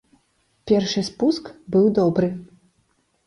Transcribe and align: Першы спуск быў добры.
Першы 0.69 1.03
спуск 1.09 1.51
быў 1.75 1.85
добры. 1.99 2.31